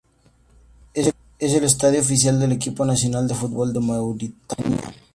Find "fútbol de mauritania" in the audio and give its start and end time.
3.35-4.79